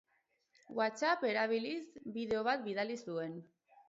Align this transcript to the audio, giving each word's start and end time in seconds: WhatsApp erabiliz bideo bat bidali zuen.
WhatsApp 0.77 1.25
erabiliz 1.31 1.81
bideo 2.15 2.39
bat 2.49 2.65
bidali 2.69 2.97
zuen. 3.05 3.37